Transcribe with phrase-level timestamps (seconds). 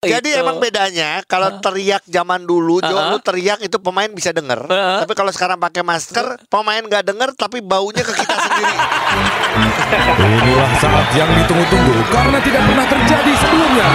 [0.00, 0.40] Jadi Itu.
[0.40, 3.12] emang bedanya kalau teriak zaman dulu, Jo, Uh-uh.
[3.12, 4.64] lu teriak itu pemain bisa denger.
[4.64, 5.04] Uh-uh.
[5.04, 8.76] Tapi kalau sekarang pakai masker, pemain nggak denger tapi baunya ke kita sendiri.
[10.40, 13.88] Inilah saat yang ditunggu-tunggu karena tidak pernah terjadi sebelumnya.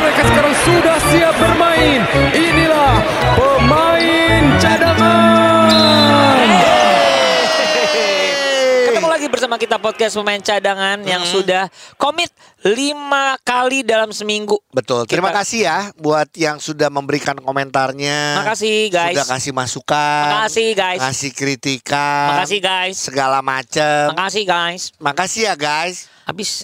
[0.00, 2.00] Mereka sekarang sudah siap bermain.
[2.32, 2.92] Inilah
[3.36, 6.48] pemain cadangan.
[9.50, 11.66] Bersama kita podcast pemain cadangan yang sudah
[11.98, 12.30] komit
[12.62, 14.54] lima kali dalam seminggu.
[14.70, 15.10] Betul.
[15.10, 18.38] Terima Kita- kasih ya buat yang sudah memberikan komentarnya.
[18.46, 19.18] Makasih guys.
[19.18, 20.26] Sudah kasih masukan.
[20.38, 21.02] Makasih guys.
[21.02, 22.38] Kasih kritikan.
[22.38, 22.94] Makasih guys.
[23.02, 24.14] Segala macam.
[24.14, 24.82] Makasih guys.
[25.02, 26.06] Makasih ya guys.
[26.30, 26.62] Habis.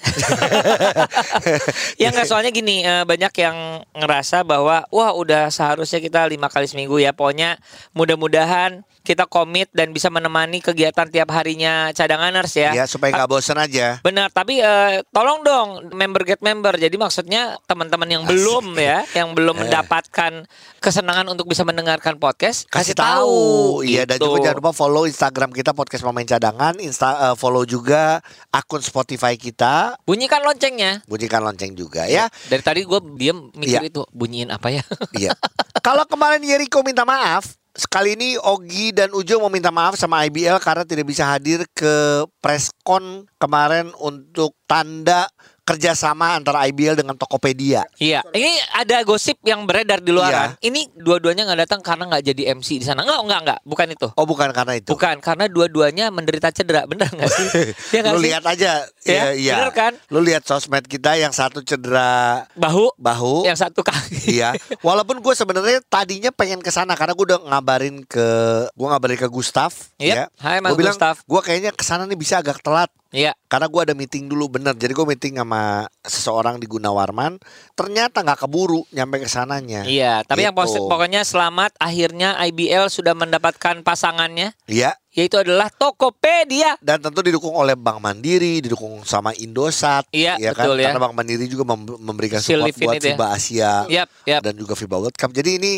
[2.01, 6.71] ya nggak soalnya gini eh, banyak yang ngerasa bahwa wah udah seharusnya kita lima kali
[6.71, 7.11] seminggu ya.
[7.11, 7.59] Pokoknya
[7.93, 12.75] mudah-mudahan kita komit dan bisa menemani kegiatan tiap harinya cadanganers ya.
[12.75, 14.03] Ya supaya nggak bosan aja.
[14.03, 16.75] Benar, tapi eh, tolong dong member get member.
[16.75, 20.47] Jadi maksudnya teman-teman yang belum ya, yang belum mendapatkan
[20.79, 23.83] kesenangan untuk bisa mendengarkan podcast, Kasih tahu.
[23.83, 24.27] Iya dan Gitu.
[24.27, 28.19] juga jangan lupa follow Instagram kita podcast pemain cadangan, Insta eh, follow juga
[28.51, 29.56] akun Spotify kita.
[30.05, 31.01] Bunyikan loncengnya.
[31.09, 32.29] Bunyikan lonceng juga ya.
[32.47, 33.89] Dari tadi gue diem mikir Iya.
[33.89, 34.85] itu bunyiin apa ya?
[35.17, 35.33] Iya.
[35.81, 40.61] Kalau kemarin Yeriko minta maaf, sekali ini Ogi dan Ujo mau minta maaf sama IBL
[40.61, 45.31] karena tidak bisa hadir ke preskon kemarin untuk tanda
[45.63, 47.83] kerjasama antara IBL dengan Tokopedia.
[47.99, 50.55] Iya, ini ada gosip yang beredar di luaran.
[50.61, 53.03] Ini dua-duanya nggak datang karena nggak jadi MC di sana.
[53.03, 54.07] Enggak, enggak, enggak, bukan itu.
[54.15, 54.95] Oh bukan karena itu.
[54.95, 57.47] Bukan, karena dua-duanya menderita cedera, bener nggak sih?
[57.91, 58.27] Iya nggak Lu sih?
[58.31, 59.55] lihat aja, Ya, ya, iya.
[59.59, 59.93] bener kan?
[60.07, 63.43] Lu lihat sosmed kita yang satu cedera Bahu, bahu.
[63.43, 64.39] yang satu kaki.
[64.39, 64.55] Iya,
[64.87, 68.27] walaupun gue sebenarnya tadinya pengen ke sana karena gue udah ngabarin ke
[68.71, 69.91] gue ngabarin ke Gustaf.
[69.99, 70.15] Yep.
[70.15, 70.25] ya.
[70.39, 71.27] Hai, Mas Gue bilang Gustaf.
[71.27, 73.33] gue kayaknya ke sana nih bisa agak telat Iya.
[73.47, 74.75] karena gue ada meeting dulu bener.
[74.75, 77.39] Jadi gue meeting sama seseorang di Gunawarman.
[77.73, 79.83] Ternyata nggak keburu nyampe ke sananya.
[79.83, 80.67] Iya, tapi yang Gitu.
[80.75, 84.99] pos- pokoknya selamat akhirnya IBL sudah mendapatkan pasangannya Iya.
[85.11, 86.77] yaitu adalah Tokopedia.
[86.79, 90.67] Dan tentu didukung oleh Bank Mandiri, didukung sama Indosat, Iya, ya kan?
[90.67, 90.85] betul ya.
[90.91, 93.03] Karena Bank Mandiri juga mem- memberikan support buat ya.
[93.07, 94.41] FIBA Asia Yap, yap.
[94.43, 95.31] dan juga FIBA World Cup.
[95.31, 95.73] Jadi ini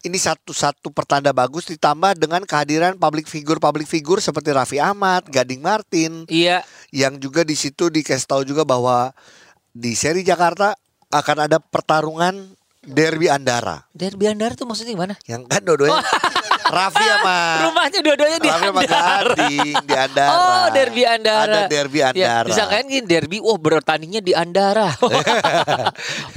[0.00, 5.60] ini satu-satu pertanda bagus ditambah dengan kehadiran public figure public figure seperti Raffi Ahmad, Gading
[5.60, 9.12] Martin, Iya, yang juga di situ dikasih tahu juga bahwa
[9.76, 10.72] di seri Jakarta
[11.12, 13.84] akan ada pertarungan derby Andara.
[13.92, 15.14] Derby Andara tuh maksudnya gimana?
[15.28, 16.00] Yang kan dua-duanya
[16.70, 18.80] Raffi sama Rumahnya dua-duanya di Raffi sama.
[18.80, 20.30] Gading di Andara.
[20.30, 21.44] Oh, derby Andara.
[21.44, 22.46] Ada derby Ya, Andara.
[22.46, 24.94] disangkain gini derby, wah bertandingnya di Andara.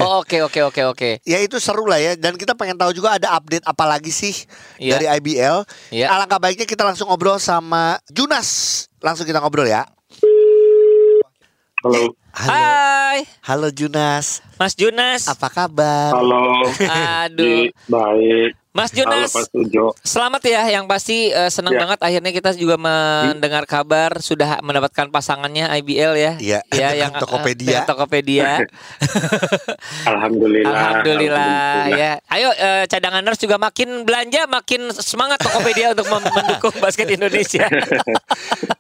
[0.01, 1.09] oh, Oke, oke, oke, oke.
[1.23, 4.33] Ya itu seru lah ya dan kita pengen tahu juga ada update apa lagi sih
[4.75, 4.97] Iya.
[4.97, 5.63] dari IBL.
[5.89, 6.09] Iya.
[6.09, 8.50] Alangkah baiknya kita langsung ngobrol sama Junas.
[9.00, 9.85] Langsung kita ngobrol ya.
[11.83, 12.50] Halo, Halo.
[12.55, 14.39] Hai, Halo Junas.
[14.55, 15.27] Mas Junas.
[15.27, 16.15] Apa kabar?
[16.15, 16.63] halo.
[17.27, 18.55] Aduh, baik.
[18.73, 19.94] Mas Halo Sujo.
[20.01, 21.85] Selamat ya, yang pasti eh, senang Ya.
[21.85, 26.34] banget akhirnya kita juga mendengar kabar sudah mendapatkan pasangannya IBL ya.
[26.41, 27.69] Iya, ya yang eh, Tokopedia.
[27.69, 28.50] dengan Tokopedia.
[30.09, 30.73] Alhamdulillah.
[30.73, 32.12] Alhamdulillah ya.
[32.33, 37.69] Ayo eh, cadanganers juga makin belanja, makin semangat Tokopedia untuk mendukung basket Indonesia.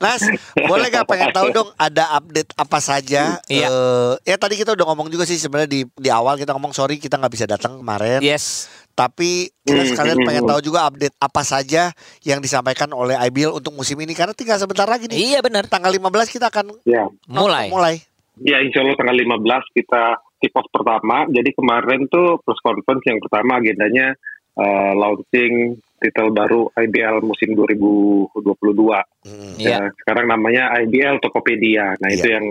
[0.01, 0.25] Mas,
[0.57, 3.37] boleh gak pengen tahu dong ada update apa saja?
[3.45, 3.69] Iya.
[3.69, 6.97] Eh, ya tadi kita udah ngomong juga sih sebenarnya di di awal kita ngomong sorry
[6.97, 8.25] kita nggak bisa datang kemarin.
[8.25, 8.65] yes.
[8.93, 10.51] Tapi kita Hmm, sekalian hmm, pengen hmm.
[10.53, 11.89] tahu juga update apa saja
[12.21, 15.33] yang disampaikan oleh IBL untuk musim ini karena tinggal sebentar lagi nih.
[15.33, 15.65] Iya benar.
[15.65, 17.69] Tanggal 15 kita akan Ya, Mulai.
[17.69, 17.95] mulai.
[18.41, 19.41] ya insya Allah tanggal 15
[19.73, 20.01] kita
[20.37, 21.25] kick off pertama.
[21.27, 24.13] Jadi kemarin tuh press conference yang pertama agendanya
[24.53, 29.01] eh, launching titel baru IBL musim 2022.
[29.25, 29.53] Hmm.
[29.57, 29.69] Iya.
[29.69, 31.97] Ya, sekarang namanya IBL Tokopedia.
[31.97, 32.37] Nah, itu Iya.
[32.37, 32.47] yang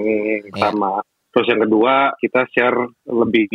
[0.50, 1.02] pertama.
[1.30, 3.46] Terus yang kedua, kita share lebih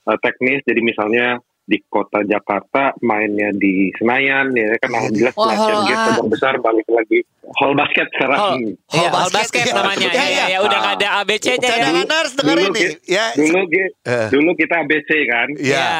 [0.00, 0.62] eh, teknis.
[0.62, 1.36] Jadi misalnya
[1.70, 6.06] di kota Jakarta mainnya di Senayan ya kan alhamdulillah Wah, setelah Asian hall Games A.
[6.10, 7.18] cabang besar balik lagi
[7.52, 8.38] hall basket sekarang.
[8.40, 8.72] Hall, Hmm.
[8.90, 9.78] iya, Hall hall basket, basket iya.
[9.78, 9.98] namanya.
[10.00, 10.44] Iya, Ya, ya, iya.
[10.48, 11.70] ya, udah nggak ada ABC-nya ya.
[11.70, 12.82] Cadanganers dengerin Dulu nih.
[12.84, 13.26] ki- Ya.
[13.32, 15.48] Dulu ki- Eh, dulu kita ABC kan.
[15.56, 15.74] Iya.
[15.76, 15.90] Ya.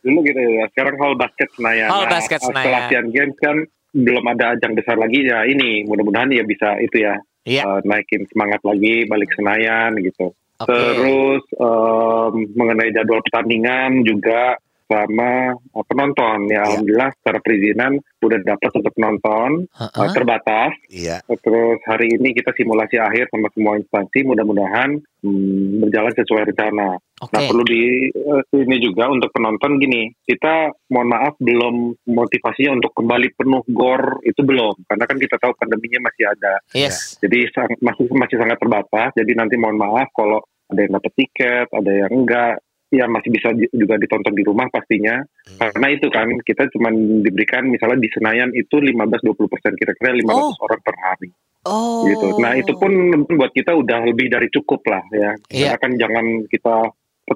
[0.00, 0.64] Dulu gitu ya.
[0.68, 1.88] Sekarang hall basket Senayan.
[1.88, 2.82] Hall Nah, basket setelah Senayan.
[2.84, 3.56] Asian Games kan
[3.92, 7.62] belum ada ajang besar lagi ya ini mudah-mudahan ya bisa itu ya Iya.
[7.64, 10.30] eh, naikin semangat lagi balik Senayan gitu.
[10.58, 10.68] Oke.
[10.68, 14.54] Terus em, mengenai jadwal pertandingan juga
[14.90, 20.10] sama eh, penonton ya alhamdulillah secara perizinan udah dapat untuk penonton eh, Heeh.
[20.12, 20.72] terbatas.
[20.90, 21.16] Iya.
[21.26, 26.98] Terus hari ini kita simulasi akhir sama semua instansi mudah-mudahan hmm, berjalan sesuai rencana.
[27.20, 27.32] Oke.
[27.36, 32.92] Nah perlu di eh, ini juga untuk penonton gini, kita mohon maaf belum motivasinya untuk
[32.96, 37.20] kembali penuh gor itu belum, karena kan kita tahu pandeminya masih ada, Yes.
[37.20, 39.12] jadi sang- masih masih sangat terbatas.
[39.14, 40.40] Jadi nanti mohon maaf kalau
[40.70, 42.56] ada yang dapat tiket, ada yang enggak,
[42.90, 45.22] ya masih bisa juga ditonton di rumah pastinya.
[45.22, 45.58] Hmm.
[45.70, 50.80] Karena itu kan kita cuma diberikan misalnya di Senayan itu 15-20 persen kira-kira 500 orang
[50.82, 51.30] per hari
[51.68, 52.08] Oh.
[52.08, 52.40] gitu.
[52.40, 52.88] Nah itu pun
[53.36, 55.30] buat kita udah lebih dari cukup lah ya.
[55.52, 55.76] Iya.
[55.76, 56.76] Karena kan jangan kita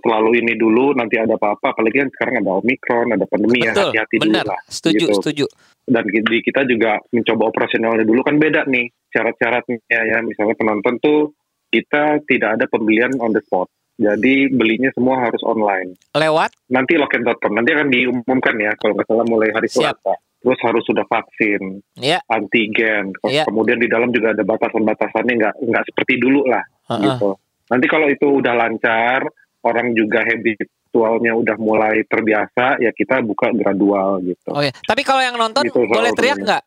[0.00, 1.76] terlalu ini dulu nanti ada apa-apa.
[1.76, 4.60] Apalagi kan sekarang ada omikron, ada pandemi ya betul, hati-hati dulu lah.
[4.64, 5.14] Setuju, gitu.
[5.20, 5.44] setuju.
[5.84, 10.18] Dan di kita juga mencoba operasionalnya dulu kan beda nih syarat-syaratnya ya.
[10.24, 11.20] Misalnya penonton tuh
[11.68, 13.68] kita tidak ada pembelian on the spot.
[13.94, 15.94] Jadi belinya semua harus online.
[16.19, 20.02] Lewat Nanti loken.com nanti akan diumumkan ya kalau nggak salah mulai hari Siap.
[20.02, 20.14] Selasa.
[20.44, 22.20] Terus harus sudah vaksin, ya.
[22.29, 23.17] antigen.
[23.25, 23.49] Iya.
[23.49, 26.61] Kemudian di dalam juga ada batasan-batasannya nggak nggak seperti dulu lah
[26.93, 27.00] Heeh.
[27.00, 27.41] gitu.
[27.73, 29.25] Nanti kalau itu udah lancar,
[29.64, 30.20] orang juga
[30.94, 34.46] habitualnya udah mulai terbiasa, ya kita buka gradual gitu.
[34.55, 34.70] Oh ya.
[34.70, 36.62] Tapi kalau yang nonton Gitu, boleh teriak nggak?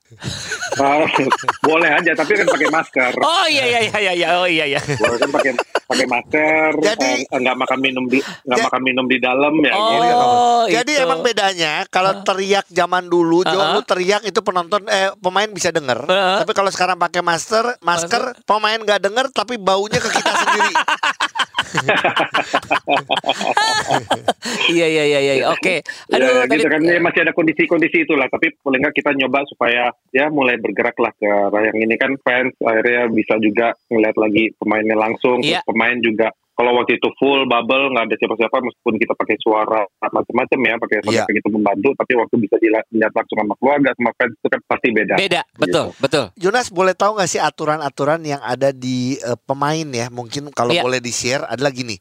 [0.83, 1.07] Ah,
[1.69, 3.13] boleh aja, tapi kan pakai masker.
[3.23, 4.27] Oh iya iya iya iya iya.
[4.35, 4.81] Oh iya iya.
[4.83, 5.51] Boleh kan pakai
[5.87, 9.73] pakai masker, Jadi- eh, nggak makan minum di nggak makan minum di dalam ya.
[9.79, 10.27] Oh, gitu.
[10.75, 11.03] Jadi itu.
[11.07, 13.79] emang bedanya kalau teriak zaman dulu, Jo, Uh-uh.
[13.79, 16.03] lu teriak itu penonton eh pemain bisa denger.
[16.03, 16.43] Uh-uh.
[16.43, 20.75] Tapi kalau sekarang pakai masker, masker pemain nggak denger tapi baunya ke kita sendiri.
[24.67, 25.33] Iya iya iya iya.
[25.51, 25.83] Oke.
[26.11, 29.43] Aduh ya, tadi gitu kan ya, masih ada kondisi-kondisi itulah tapi paling nggak kita nyoba
[29.47, 34.15] supaya ya mulai bergerak lah ke arah yang ini kan fans akhirnya bisa juga ngeliat
[34.17, 35.61] lagi pemainnya langsung Iya.
[35.61, 36.27] terus pemain juga
[36.57, 40.97] kalau waktu itu full bubble nggak ada siapa-siapa meskipun kita pakai suara macam-macam ya pakai
[41.05, 41.23] Iya.
[41.23, 42.83] pakai itu membantu tapi waktu bisa dilihat
[43.13, 45.41] langsung sama keluarga sama fans itu kan pasti beda beda.
[45.55, 46.25] Betul betul.
[46.33, 50.09] Jonas boleh tahu nggak sih aturan-aturan yang ada di eh, pemain ya?
[50.09, 50.81] Mungkin kalau Iya.
[50.81, 51.93] boleh di-share adalah gini.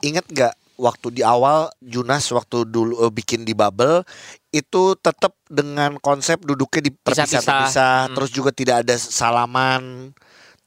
[0.00, 4.06] Ingat nggak waktu di awal Jonas waktu dulu eh, bikin di bubble
[4.48, 7.44] itu tetap dengan konsep duduknya di Pisah-pisah.
[7.44, 8.14] terpisah-terpisah, Hmm.
[8.14, 10.14] terus juga tidak ada salaman,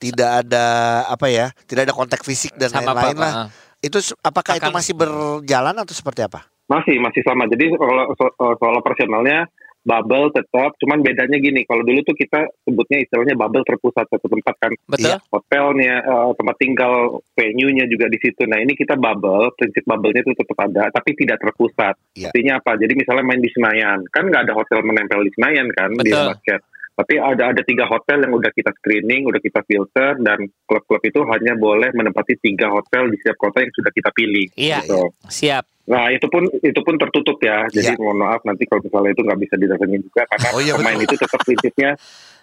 [0.01, 0.65] tidak ada
[1.05, 3.33] apa ya, tidak ada kontak fisik dan lain-lain lah.
[3.45, 3.47] Heeh.
[3.85, 6.49] Itu apakah itu Akan- masih berjalan atau seperti apa?
[6.65, 7.45] Masih, masih sama.
[7.45, 9.45] Jadi kalau so- so- soal operasionalnya
[9.81, 11.65] bubble tetap, cuman bedanya gini.
[11.65, 14.71] Kalau dulu tuh kita sebutnya istilahnya bubble terpusat satu tempat kan.
[14.85, 15.09] Betul.
[15.09, 15.17] Iya.
[15.33, 16.93] Hotelnya, eh, tempat tinggal,
[17.33, 18.45] venue-nya juga di situ.
[18.45, 21.97] Nah ini kita bubble, prinsip bubble-nya itu tetap ada, tapi tidak terpusat.
[22.13, 22.29] Iya.
[22.29, 22.71] Artinya apa?
[22.77, 26.29] Jadi misalnya main di Senayan, kan nggak ada hotel menempel di Senayan kan di Betul.
[26.29, 26.61] basket.
[26.91, 31.23] Tapi ada ada tiga hotel yang udah kita screening, udah kita filter, dan klub-klub itu
[31.31, 34.47] hanya boleh menempati tiga hotel di setiap kota yang sudah kita pilih.
[34.59, 34.83] Iya.
[34.83, 35.01] Gitu.
[35.31, 35.70] Siap.
[35.89, 37.65] Nah itu pun itu pun tertutup ya.
[37.69, 37.99] Jadi Iya.
[37.99, 41.07] mohon maaf nanti kalau misalnya itu nggak bisa didatengin juga karena Oh, iya, pemain betul.
[41.09, 41.91] itu tetap prinsipnya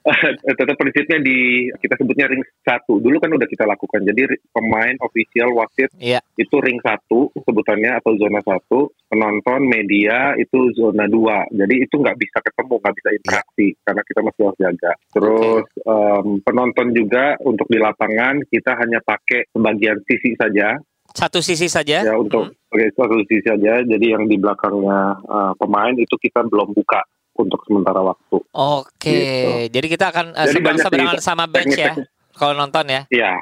[0.58, 1.38] tetap prinsipnya di
[1.79, 2.96] kita sebutnya ring satu.
[2.99, 4.00] Dulu kan udah kita lakukan.
[4.02, 4.20] Jadi
[4.50, 6.23] pemain official wasit Iya.
[6.35, 8.88] itu ring satu sebutannya atau zona satu.
[9.08, 11.44] Penonton media itu zona dua.
[11.50, 14.93] Jadi itu nggak bisa ketemu, nggak bisa interaksi karena kita masih harus jaga.
[15.12, 20.79] Terus em, penonton juga untuk di lapangan kita hanya pakai sebagian sisi saja
[21.19, 21.99] Satu sisi saja.
[22.00, 26.70] ya untuk sebagai satu sisi saja jadi yang di belakangnya uh, pemain itu kita belum
[26.70, 27.03] buka
[27.35, 29.11] untuk sementara waktu Oke.
[29.11, 29.50] Gitu.
[29.70, 31.94] Jadi kita akan uh, Jadi banyak seberang di- sama bench ya.
[32.32, 33.03] Kalau nonton ya.
[33.09, 33.32] Iya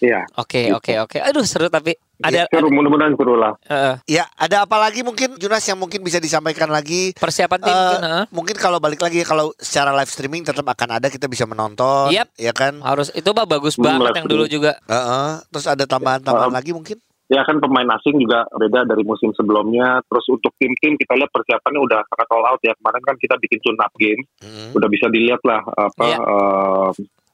[0.00, 0.76] iya Oke Gitu.
[0.76, 1.18] oke oke.
[1.18, 5.36] Aduh seru tapi ada, seru mudah-mudahan seru lah ada, uh, Ya, ada apa lagi mungkin
[5.36, 7.12] Jonas yang mungkin bisa disampaikan lagi?
[7.12, 8.24] persiapan tim Eh, mungkin, uh.
[8.30, 12.28] Mungkin kalau balik lagi kalau secara live streaming tetap akan ada kita bisa menonton, Yap.
[12.34, 12.80] ya kan?
[12.80, 14.72] harus itu mah bagus Hmm, banget live yang dulu juga.
[14.82, 15.28] Heeh.
[15.46, 16.98] Terus ada tambahan-tambahan Um, lagi mungkin?
[17.26, 21.78] ya kan pemain asing juga beda dari musim sebelumnya terus untuk tim-tim kita lihat persiapannya
[21.80, 24.74] udah sangat all out ya kemarin kan kita bikin tune up game Hmm.
[24.74, 26.18] udah bisa dilihat lah apa Iya.
[26.18, 26.88] eh,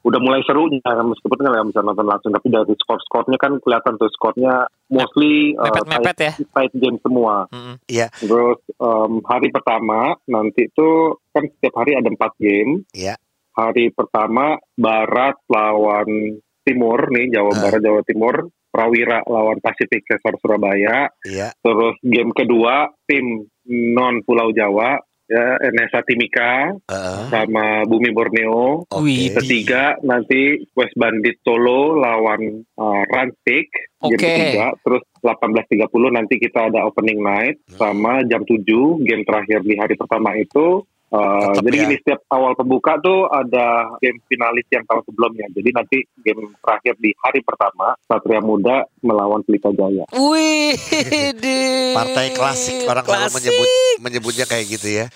[0.06, 4.06] udah mulai serunya meskipun kan nggak bisa nonton langsung tapi dari skor-skornya kan kelihatan tuh
[4.14, 6.32] skornya mostly eh, Mepet-mepet ya.
[6.38, 7.74] tight, tight game semua Mm-mm.
[8.22, 10.90] Terus em, hari pertama nanti itu
[11.34, 12.86] kan setiap hari ada empat game.
[12.94, 13.18] Iya.
[13.52, 17.60] Hari pertama Barat lawan Timur nih Jawa Ah.
[17.66, 18.34] Barat Jawa Timur.
[18.66, 21.08] Prawira lawan Pasifik Cesar Surabaya.
[21.24, 21.50] Iya.
[21.58, 27.20] Terus game kedua tim non Pulau Jawa ya NSA Timika Heeh.
[27.28, 28.86] sama Bumi Borneo.
[28.96, 32.40] Wih, Ketiga nanti West Bandit Solo lawan
[32.72, 33.68] uh, Rantik
[33.98, 34.22] game Oke.
[34.22, 34.66] ketiga.
[34.80, 37.76] Terus 18.30 nanti kita ada opening night Hmm.
[37.76, 38.62] sama jam 7
[39.02, 40.86] game terakhir di hari pertama itu.
[41.12, 41.82] Uh, Tetap jadi ya.
[41.86, 45.46] gini setiap awal pembuka tuh ada game finalis yang tahun sebelumnya.
[45.52, 50.06] Jadi nanti game terakhir di hari pertama Satria Muda melawan Pelita Jaya.
[50.14, 50.74] Wih,
[51.98, 53.36] Partai klasik orang selalu Klasik.
[53.38, 53.68] menyebut
[54.02, 55.06] menyebutnya kayak gitu ya.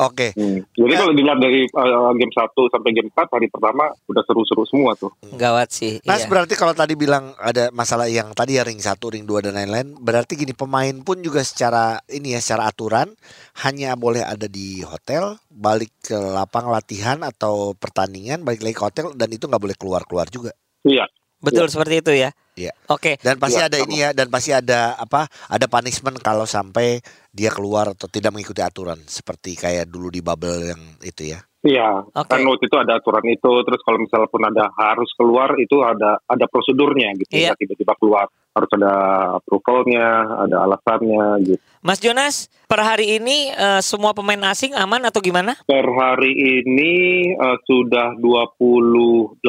[0.00, 0.32] Oke.
[0.32, 0.64] Hmm.
[0.72, 4.96] Jadi kalau dilihat dari uh, game 1 sampai game 4 hari pertama udah seru-seru semua
[4.96, 5.12] tuh.
[5.36, 6.00] Gawat sih.
[6.08, 6.28] Mas iya.
[6.32, 10.00] berarti kalau tadi bilang ada masalah yang tadi ya ring 1, ring 2 dan lain-lain,
[10.00, 13.12] berarti gini pemain pun juga secara ini ya secara aturan
[13.60, 19.06] hanya boleh ada di hotel, balik ke lapang latihan atau pertandingan, balik lagi ke hotel
[19.12, 20.56] dan itu nggak boleh keluar-keluar juga.
[20.88, 21.04] Iya.
[21.40, 22.30] Betul seperti itu ya.
[22.60, 22.72] Iya.
[22.92, 23.16] Oke.
[23.16, 23.84] Dan pasti Iya, ada sama.
[23.88, 25.24] ini ya, dan pasti ada apa?
[25.48, 27.00] Ada punishment kalau sampai
[27.32, 31.40] dia keluar atau tidak mengikuti aturan seperti kayak dulu di bubble yang itu ya.
[31.60, 32.32] Iya, Oke.
[32.32, 36.16] kan waktu itu ada aturan itu, terus kalau misalnya pun ada harus keluar itu ada
[36.24, 37.52] ada prosedurnya gitu, Iya.
[37.52, 38.92] nggak tiba-tiba keluar harus ada
[39.36, 40.08] approvalnya,
[40.40, 41.60] ada alasannya gitu.
[41.84, 45.52] Mas Jonas, per hari ini eh, semua pemain asing aman atau gimana?
[45.68, 46.92] Per hari ini
[47.30, 49.44] eh, sudah 28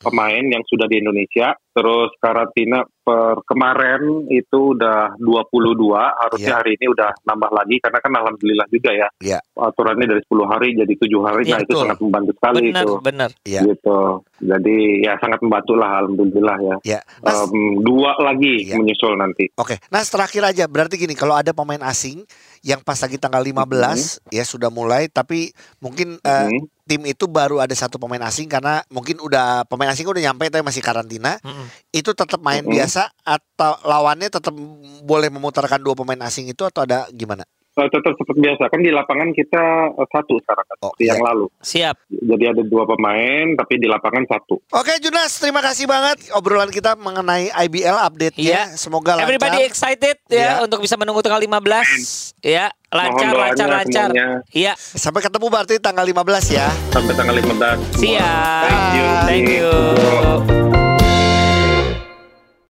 [0.00, 5.78] pemain yang sudah di Indonesia, terus karantina per kemarin itu udah 22,
[6.18, 6.58] harusnya Iya.
[6.58, 9.08] hari ini udah nambah lagi karena kan alhamdulillah juga ya.
[9.22, 9.38] Iya.
[9.54, 12.92] Aturannya dari 10 hari jadi 7 hari, Iya, nah itu sangat membantu sekali Benar, itu.
[12.98, 13.30] benar.
[13.46, 13.60] Iya.
[13.62, 13.98] Gitu.
[14.42, 16.76] Jadi ya sangat membantu lah alhamdulillah ya.
[16.82, 17.00] Ya.
[17.22, 18.74] Mas, Em, dua lagi Iya.
[18.74, 19.46] menyusul nanti.
[19.54, 22.26] Oke, nah terakhir aja berarti gini kalau ada pemain asing
[22.60, 26.62] yang pas lagi tanggal 15 ya sudah mulai tapi mungkin eh, Mhm.
[26.82, 30.62] tim itu baru ada satu pemain asing karena mungkin udah pemain asing udah nyampe tapi
[30.62, 31.66] masih karantina Mm-mm.
[31.92, 32.72] itu tetap main Mhm.
[32.72, 34.54] biasa atau lawannya tetap
[35.02, 37.44] boleh memutarkan dua pemain asing itu atau ada gimana?
[37.76, 39.62] Eh, tetap seperti biasa kan di lapangan kita
[39.92, 41.12] eh, satu sekarang kan Oh, seperti iya.
[41.12, 41.46] yang lalu.
[41.60, 41.96] Siap.
[42.08, 44.64] Jadi ada dua pemain tapi di lapangan satu.
[44.72, 48.72] Oke Junas, terima kasih banget obrolan kita mengenai IBL update-nya.
[48.72, 48.80] Iya.
[48.80, 49.28] Semoga lancar.
[49.28, 50.64] Everybody excited ya Iya.
[50.64, 52.72] untuk bisa menunggu tanggal 15 ya.
[52.88, 54.08] Lancar, Mohon doanya lancar, lancar.
[54.08, 54.28] semuanya.
[54.56, 56.66] Iya, Sampai ketemu berarti tanggal 15 ya.
[56.88, 57.76] Sampai tanggal 15.
[57.92, 58.64] siap.
[58.64, 59.06] Thank you.
[59.28, 60.55] Thank you.